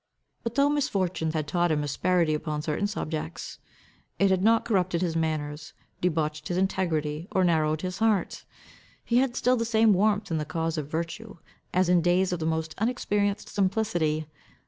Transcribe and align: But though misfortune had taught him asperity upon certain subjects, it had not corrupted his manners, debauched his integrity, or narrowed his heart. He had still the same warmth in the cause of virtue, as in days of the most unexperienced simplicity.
But 0.41 0.55
though 0.55 0.67
misfortune 0.67 1.33
had 1.33 1.47
taught 1.47 1.71
him 1.71 1.83
asperity 1.83 2.33
upon 2.33 2.63
certain 2.63 2.87
subjects, 2.87 3.59
it 4.17 4.31
had 4.31 4.41
not 4.43 4.65
corrupted 4.65 5.03
his 5.03 5.15
manners, 5.15 5.73
debauched 6.01 6.47
his 6.47 6.57
integrity, 6.57 7.27
or 7.33 7.43
narrowed 7.43 7.81
his 7.83 7.99
heart. 7.99 8.43
He 9.05 9.17
had 9.17 9.35
still 9.35 9.57
the 9.57 9.63
same 9.63 9.93
warmth 9.93 10.31
in 10.31 10.39
the 10.39 10.43
cause 10.43 10.75
of 10.79 10.89
virtue, 10.89 11.35
as 11.71 11.87
in 11.87 12.01
days 12.01 12.33
of 12.33 12.39
the 12.39 12.47
most 12.47 12.73
unexperienced 12.79 13.47
simplicity. 13.47 14.25